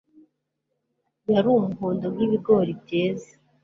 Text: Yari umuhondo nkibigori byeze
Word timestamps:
Yari 1.31 1.47
umuhondo 1.57 2.05
nkibigori 2.13 2.71
byeze 2.81 3.31